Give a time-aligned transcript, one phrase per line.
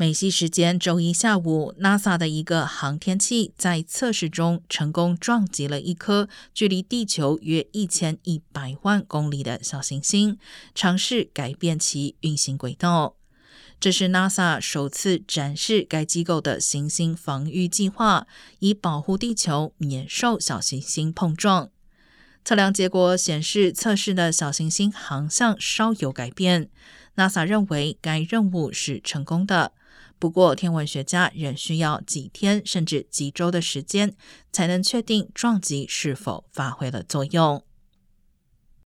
[0.00, 10.38] 美西时间周一下午，NASA 的一个航天器在测试中成功撞击了一颗距离地球约一千一百万公里的小行星，
[10.74, 13.16] 尝试改变其运行轨道。
[13.78, 18.26] 这是 NASA 首次展示该机构的行星防御计划，
[18.60, 21.68] 以保护地球免受小行星碰撞。
[22.44, 26.68] 测量结果显示，测试的小行星航向稍有改变。
[27.16, 29.72] NASA 认为该任务是成功的。
[30.18, 34.14] 不过，天文学家仍需要几天甚至几周的时间，
[34.52, 37.62] 才能确定撞击是否发挥了作用。